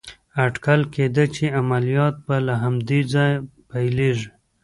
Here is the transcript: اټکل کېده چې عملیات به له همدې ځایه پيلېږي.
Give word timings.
اټکل 0.45 0.81
کېده 0.93 1.25
چې 1.35 1.45
عملیات 1.59 2.15
به 2.25 2.35
له 2.47 2.53
همدې 2.63 2.99
ځایه 3.13 3.37
پيلېږي. 3.71 4.29